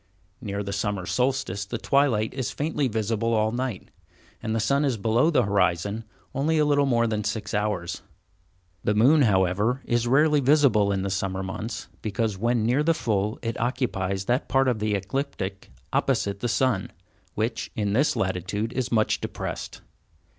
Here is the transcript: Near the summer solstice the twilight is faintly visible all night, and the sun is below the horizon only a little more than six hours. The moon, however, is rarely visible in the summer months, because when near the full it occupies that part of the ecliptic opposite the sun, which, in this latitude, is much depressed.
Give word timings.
Near 0.41 0.63
the 0.63 0.73
summer 0.73 1.05
solstice 1.05 1.63
the 1.63 1.77
twilight 1.77 2.33
is 2.33 2.49
faintly 2.49 2.87
visible 2.87 3.35
all 3.35 3.51
night, 3.51 3.89
and 4.41 4.55
the 4.55 4.59
sun 4.59 4.83
is 4.83 4.97
below 4.97 5.29
the 5.29 5.43
horizon 5.43 6.05
only 6.33 6.57
a 6.57 6.65
little 6.65 6.87
more 6.87 7.05
than 7.05 7.23
six 7.23 7.53
hours. 7.53 8.01
The 8.83 8.95
moon, 8.95 9.21
however, 9.21 9.83
is 9.85 10.07
rarely 10.07 10.39
visible 10.39 10.91
in 10.91 11.03
the 11.03 11.11
summer 11.11 11.43
months, 11.43 11.87
because 12.01 12.35
when 12.35 12.65
near 12.65 12.81
the 12.81 12.95
full 12.95 13.37
it 13.43 13.59
occupies 13.59 14.25
that 14.25 14.49
part 14.49 14.67
of 14.67 14.79
the 14.79 14.95
ecliptic 14.95 15.69
opposite 15.93 16.39
the 16.39 16.47
sun, 16.49 16.89
which, 17.35 17.69
in 17.75 17.93
this 17.93 18.15
latitude, 18.15 18.73
is 18.73 18.91
much 18.91 19.21
depressed. 19.21 19.81